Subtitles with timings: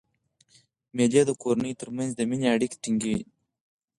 [0.95, 3.17] مېلې د کورنیو تر منځ د میني اړیکي ټینګي.